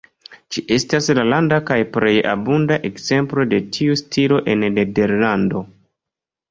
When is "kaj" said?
1.67-1.77